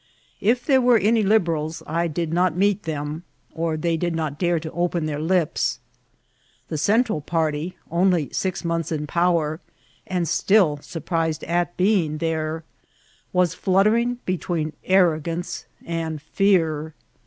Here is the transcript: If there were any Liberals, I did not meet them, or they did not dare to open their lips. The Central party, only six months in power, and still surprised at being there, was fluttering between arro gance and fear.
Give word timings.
If 0.39 0.65
there 0.65 0.81
were 0.81 0.97
any 0.97 1.21
Liberals, 1.21 1.83
I 1.85 2.07
did 2.07 2.33
not 2.33 2.57
meet 2.57 2.85
them, 2.85 3.21
or 3.53 3.77
they 3.77 3.97
did 3.97 4.15
not 4.15 4.39
dare 4.39 4.59
to 4.59 4.71
open 4.71 5.05
their 5.05 5.19
lips. 5.19 5.79
The 6.69 6.77
Central 6.79 7.21
party, 7.21 7.77
only 7.91 8.29
six 8.33 8.65
months 8.65 8.91
in 8.91 9.05
power, 9.05 9.59
and 10.07 10.27
still 10.27 10.77
surprised 10.77 11.43
at 11.43 11.77
being 11.77 12.17
there, 12.17 12.63
was 13.31 13.53
fluttering 13.53 14.17
between 14.25 14.73
arro 14.89 15.21
gance 15.21 15.65
and 15.85 16.19
fear. 16.19 16.95